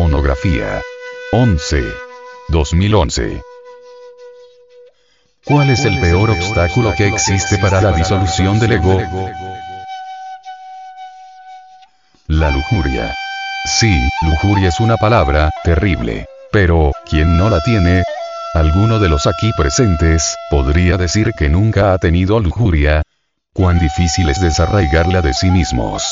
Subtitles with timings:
[0.00, 0.80] Monografía
[1.32, 1.84] 11.
[2.48, 3.42] 2011.
[5.44, 8.98] ¿Cuál es el peor obstáculo que existe para la disolución del ego?
[12.28, 13.14] La lujuria.
[13.78, 16.24] Sí, lujuria es una palabra terrible.
[16.50, 18.02] Pero, ¿quién no la tiene?
[18.54, 23.02] ¿Alguno de los aquí presentes podría decir que nunca ha tenido lujuria?
[23.52, 26.02] Cuán difícil es desarraigarla de sí mismos.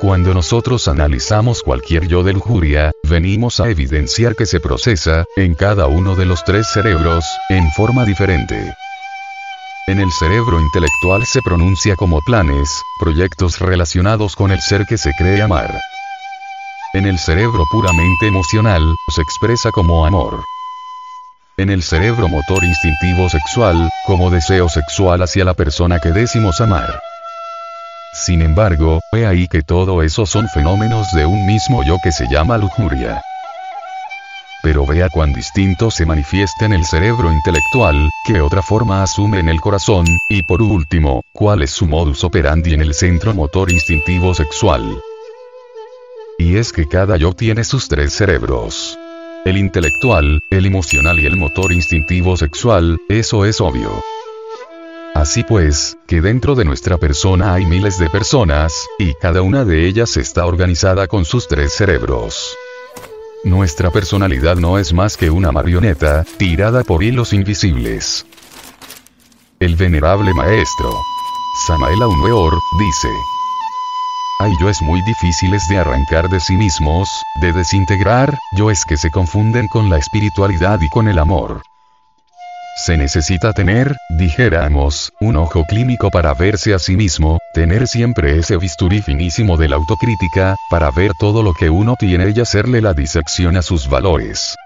[0.00, 5.86] Cuando nosotros analizamos cualquier yo de lujuria, venimos a evidenciar que se procesa, en cada
[5.86, 8.74] uno de los tres cerebros, en forma diferente.
[9.86, 12.68] En el cerebro intelectual se pronuncia como planes,
[12.98, 15.78] proyectos relacionados con el ser que se cree amar.
[16.94, 18.82] En el cerebro puramente emocional,
[19.14, 20.42] se expresa como amor.
[21.56, 27.00] En el cerebro motor instintivo sexual, como deseo sexual hacia la persona que decimos amar.
[28.14, 32.26] Sin embargo, he ahí que todo eso son fenómenos de un mismo yo que se
[32.30, 33.20] llama lujuria.
[34.62, 39.48] Pero vea cuán distinto se manifiesta en el cerebro intelectual, qué otra forma asume en
[39.48, 44.32] el corazón, y por último, cuál es su modus operandi en el centro motor instintivo
[44.32, 45.02] sexual.
[46.38, 48.96] Y es que cada yo tiene sus tres cerebros.
[49.44, 54.13] El intelectual, el emocional y el motor instintivo sexual, eso es obvio.
[55.24, 59.86] Así pues, que dentro de nuestra persona hay miles de personas, y cada una de
[59.88, 62.54] ellas está organizada con sus tres cerebros.
[63.42, 68.26] Nuestra personalidad no es más que una marioneta, tirada por hilos invisibles.
[69.60, 70.92] El venerable maestro,
[71.66, 73.08] Samael Aumeor, dice,
[74.40, 77.08] hay yoes muy difíciles de arrancar de sí mismos,
[77.40, 81.62] de desintegrar, yoes que se confunden con la espiritualidad y con el amor.
[82.76, 88.56] Se necesita tener, dijéramos, un ojo clínico para verse a sí mismo, tener siempre ese
[88.56, 92.92] bisturí finísimo de la autocrítica, para ver todo lo que uno tiene y hacerle la
[92.92, 94.56] disección a sus valores.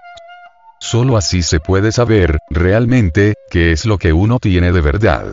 [0.79, 5.25] Solo así se puede saber, realmente, qué es lo que uno tiene de verdad.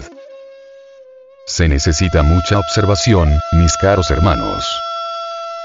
[1.47, 4.67] Se necesita mucha observación, mis caros hermanos.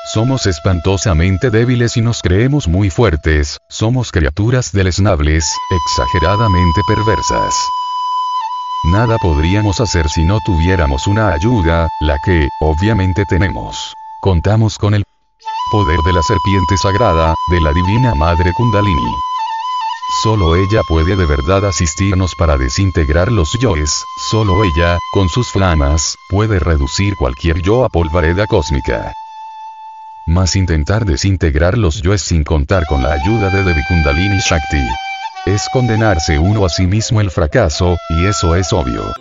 [0.04, 7.56] Somos espantosamente débiles y nos creemos muy fuertes, somos criaturas deleznables, exageradamente perversas.
[8.92, 13.94] Nada podríamos hacer si no tuviéramos una ayuda, la que, obviamente tenemos.
[14.22, 15.04] Contamos con el
[15.72, 19.16] poder de la serpiente sagrada, de la divina Madre Kundalini.
[20.24, 26.18] Solo ella puede de verdad asistirnos para desintegrar los yoes, solo ella, con sus flamas,
[26.28, 29.14] puede reducir cualquier yo a polvareda cósmica.
[30.28, 34.82] Mas intentar desintegrar los yoes sin contar con la ayuda de Devi Kundalini Shakti.
[35.46, 39.12] Es condenarse uno a sí mismo el fracaso, y eso es obvio.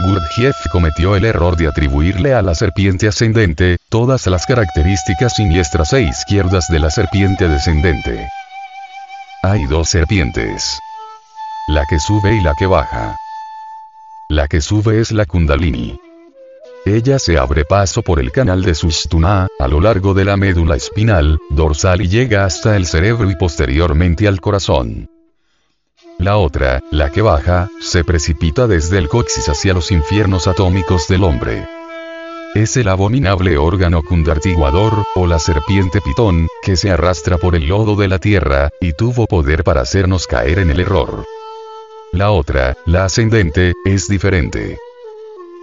[0.00, 6.02] Gurdjieff cometió el error de atribuirle a la serpiente ascendente, todas las características siniestras e
[6.02, 8.26] izquierdas de la serpiente descendente.
[9.44, 10.80] Hay dos serpientes.
[11.68, 13.16] La que sube y la que baja.
[14.28, 15.96] La que sube es la kundalini.
[16.84, 20.74] Ella se abre paso por el canal de Sushtuna, a lo largo de la médula
[20.74, 25.08] espinal, dorsal y llega hasta el cerebro y posteriormente al corazón.
[26.18, 31.22] La otra, la que baja, se precipita desde el coxis hacia los infiernos atómicos del
[31.22, 31.83] hombre.
[32.54, 37.96] Es el abominable órgano cundartiguador, o la serpiente pitón, que se arrastra por el lodo
[37.96, 41.24] de la tierra, y tuvo poder para hacernos caer en el error.
[42.12, 44.78] La otra, la ascendente, es diferente.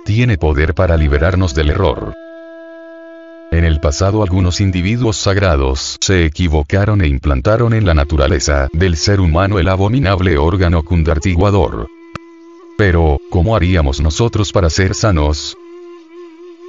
[0.03, 2.13] Tiene poder para liberarnos del error.
[3.53, 9.21] En el pasado algunos individuos sagrados se equivocaron e implantaron en la naturaleza del ser
[9.21, 11.87] humano el abominable órgano cundartiguador.
[12.77, 15.55] Pero, ¿cómo haríamos nosotros para ser sanos?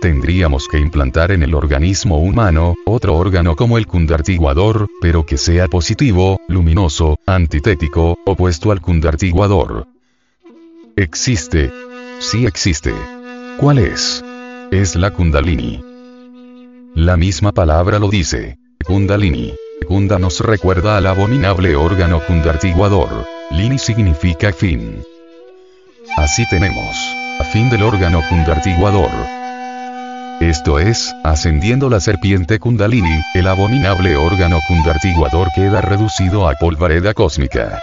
[0.02, 5.68] Tendríamos que implantar en el organismo humano, otro órgano como el cundartiguador, pero que sea
[5.68, 9.86] positivo, luminoso, antitético, opuesto al cundartiguador.
[10.96, 11.70] Existe.
[12.18, 12.92] Sí existe.
[13.60, 14.24] ¿Cuál es?
[14.72, 15.80] Es la kundalini.
[16.96, 18.58] La misma palabra lo dice.
[18.84, 19.54] Kundalini.
[19.86, 23.24] Kunda nos recuerda al abominable órgano kundartiguador.
[23.52, 25.00] Lini significa fin.
[26.16, 26.96] Así tenemos.
[27.38, 29.41] A fin del órgano kundartiguador.
[30.42, 37.80] Esto es, ascendiendo la serpiente kundalini, el abominable órgano kundartiguador queda reducido a polvareda cósmica.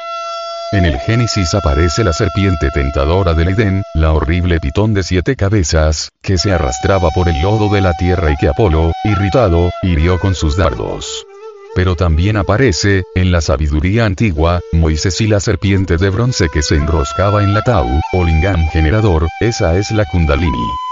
[0.73, 6.09] En el Génesis aparece la serpiente tentadora del Edén, la horrible pitón de siete cabezas,
[6.21, 10.35] que se arrastraba por el lodo de la tierra y que Apolo, irritado, hirió con
[10.35, 11.25] sus dardos.
[11.75, 16.75] Pero también aparece, en la sabiduría antigua, Moisés y la serpiente de bronce que se
[16.75, 20.88] enroscaba en la Tau, o lingam generador, esa es la Kundalini.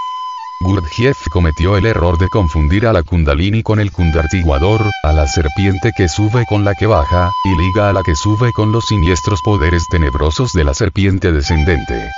[0.60, 5.92] Gurdjieff cometió el error de confundir a la Kundalini con el Kundartiguador, a la serpiente
[5.96, 9.40] que sube con la que baja, y liga a la que sube con los siniestros
[9.42, 12.10] poderes tenebrosos de la serpiente descendente.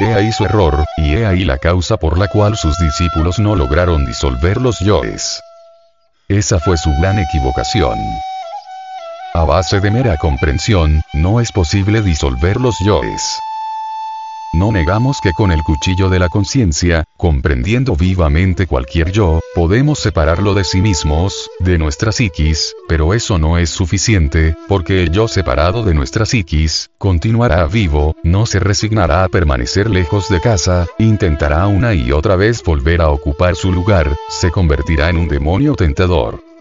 [0.00, 3.56] He ahí su error, y he ahí la causa por la cual sus discípulos no
[3.56, 5.40] lograron disolver los yoes.
[6.28, 7.98] Esa fue su gran equivocación.
[9.32, 13.40] A base de mera comprensión, no es posible disolver los yoes.
[14.54, 20.52] No negamos que con el cuchillo de la conciencia, comprendiendo vivamente cualquier yo, podemos separarlo
[20.52, 25.84] de sí mismos, de nuestra psiquis, pero eso no es suficiente, porque el yo separado
[25.84, 31.94] de nuestra psiquis, continuará vivo, no se resignará a permanecer lejos de casa, intentará una
[31.94, 36.51] y otra vez volver a ocupar su lugar, se convertirá en un demonio tentador.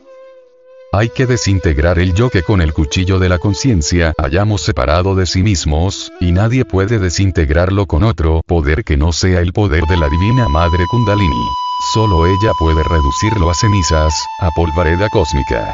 [0.94, 5.26] Hay que desintegrar el yo que con el cuchillo de la conciencia hayamos separado de
[5.26, 9.96] sí mismos, y nadie puede desintegrarlo con otro poder que no sea el poder de
[9.96, 11.48] la Divina Madre Kundalini.
[11.94, 15.74] Solo ella puede reducirlo a cenizas, a polvareda cósmica.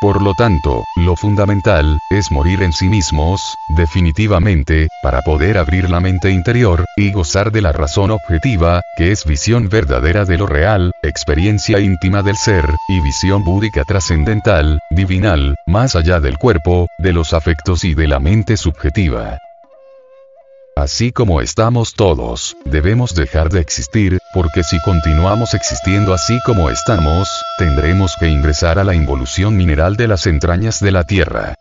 [0.00, 6.00] Por lo tanto, lo fundamental, es morir en sí mismos, definitivamente, para poder abrir la
[6.00, 10.92] mente interior, y gozar de la razón objetiva, que es visión verdadera de lo real,
[11.02, 17.32] experiencia íntima del ser, y visión búdica trascendental, divinal, más allá del cuerpo, de los
[17.32, 19.38] afectos y de la mente subjetiva.
[20.78, 27.26] Así como estamos todos, debemos dejar de existir, porque si continuamos existiendo así como estamos,
[27.56, 31.54] tendremos que ingresar a la involución mineral de las entrañas de la Tierra.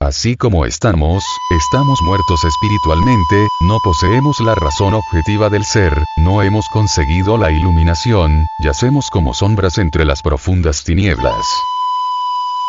[0.00, 6.68] Así como estamos, estamos muertos espiritualmente, no poseemos la razón objetiva del ser, no hemos
[6.70, 11.36] conseguido la iluminación, yacemos como sombras entre las profundas tinieblas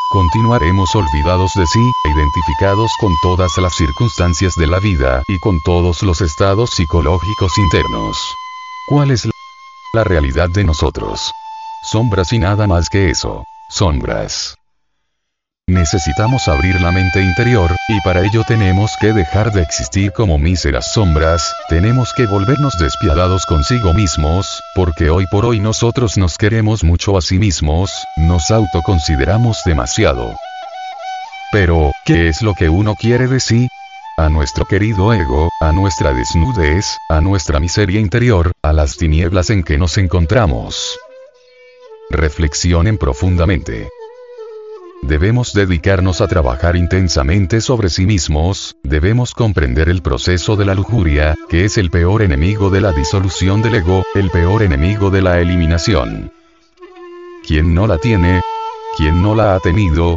[0.10, 6.04] continuaremos olvidados de sí, identificados con todas las circunstancias de la vida y con todos
[6.04, 8.18] los estados psicológicos internos.
[8.88, 9.28] ¿Cuál es
[9.94, 11.32] la realidad de nosotros?
[11.84, 13.44] Sombras y nada más que eso.
[13.70, 14.58] Sombras.
[15.68, 20.94] Necesitamos abrir la mente interior, y para ello tenemos que dejar de existir como míseras
[20.94, 27.18] sombras, tenemos que volvernos despiadados consigo mismos, porque hoy por hoy nosotros nos queremos mucho
[27.18, 30.36] a sí mismos, nos autoconsideramos demasiado.
[31.52, 33.68] Pero, ¿qué es lo que uno quiere de sí?
[34.18, 39.64] A nuestro querido ego, a nuestra desnudez, a nuestra miseria interior, a las tinieblas en
[39.64, 40.96] que nos encontramos.
[42.12, 43.90] Reflexionen profundamente.
[45.02, 51.36] Debemos dedicarnos a trabajar intensamente sobre sí mismos, debemos comprender el proceso de la lujuria,
[51.48, 55.40] que es el peor enemigo de la disolución del ego, el peor enemigo de la
[55.40, 56.32] eliminación.
[57.46, 58.42] ¿Quién no la tiene?
[58.98, 60.16] ¿Quién no la ha tenido?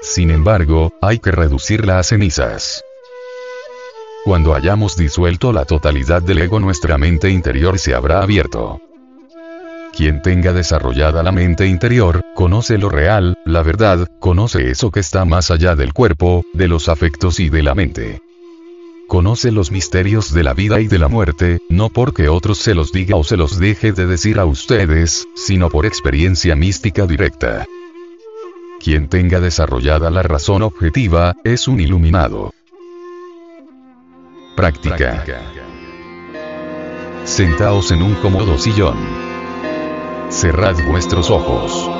[0.00, 2.82] Sin embargo, hay que reducirla a cenizas.
[4.24, 8.80] Cuando hayamos disuelto la totalidad del ego nuestra mente interior se habrá abierto.
[10.00, 15.26] Quien tenga desarrollada la mente interior, conoce lo real, la verdad, conoce eso que está
[15.26, 18.22] más allá del cuerpo, de los afectos y de la mente.
[19.08, 22.92] Conoce los misterios de la vida y de la muerte, no porque otros se los
[22.92, 27.66] diga o se los deje de decir a ustedes, sino por experiencia mística directa.
[28.82, 32.54] Quien tenga desarrollada la razón objetiva, es un iluminado.
[34.56, 35.26] Práctica.
[37.26, 39.29] Sentaos en un cómodo sillón.
[40.30, 41.90] Cerrad vuestros ojos.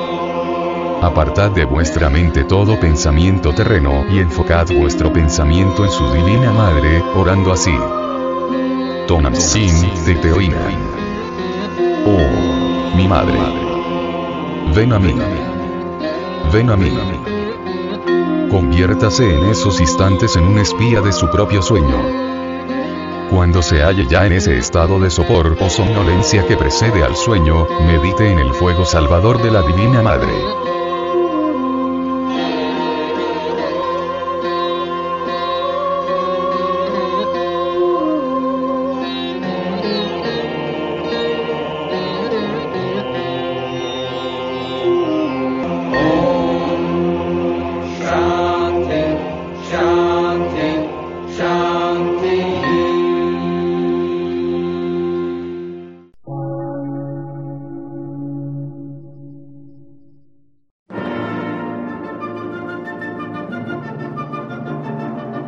[1.01, 7.03] Apartad de vuestra mente todo pensamiento terreno y enfocad vuestro pensamiento en su divina madre,
[7.13, 7.75] orando así.
[9.05, 9.81] Tonam sin
[10.21, 10.31] te
[12.05, 13.37] Oh, mi madre.
[14.73, 15.13] Ven a mí.
[16.53, 16.89] Ven a mí.
[18.49, 22.30] Conviértase en esos instantes en un espía de su propio sueño.
[23.31, 27.65] Cuando se halle ya en ese estado de sopor o somnolencia que precede al sueño,
[27.85, 30.70] medite en el fuego salvador de la Divina Madre.